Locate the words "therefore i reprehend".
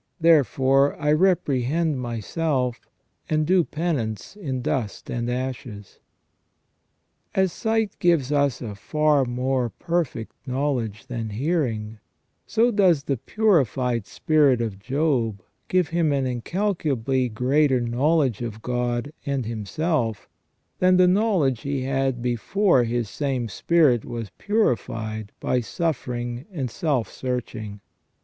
0.19-1.99